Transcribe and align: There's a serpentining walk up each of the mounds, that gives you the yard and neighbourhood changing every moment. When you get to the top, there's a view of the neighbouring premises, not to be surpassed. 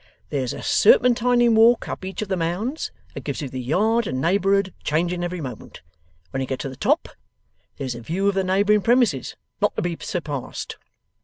There's 0.31 0.51
a 0.51 0.63
serpentining 0.63 1.53
walk 1.53 1.87
up 1.87 2.03
each 2.03 2.23
of 2.23 2.27
the 2.27 2.35
mounds, 2.35 2.89
that 3.13 3.23
gives 3.23 3.39
you 3.39 3.49
the 3.49 3.61
yard 3.61 4.07
and 4.07 4.19
neighbourhood 4.19 4.73
changing 4.83 5.23
every 5.23 5.41
moment. 5.41 5.83
When 6.31 6.41
you 6.41 6.47
get 6.47 6.57
to 6.61 6.69
the 6.69 6.75
top, 6.75 7.07
there's 7.77 7.93
a 7.93 8.01
view 8.01 8.27
of 8.27 8.33
the 8.33 8.43
neighbouring 8.43 8.81
premises, 8.81 9.35
not 9.61 9.75
to 9.75 9.83
be 9.83 9.95
surpassed. 9.99 10.77